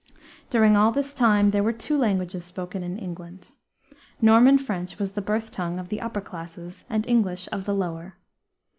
[0.49, 3.51] During all this time there were two languages spoken in England.
[4.19, 8.17] Norman French was the birth tongue of the upper classes and English of the lower.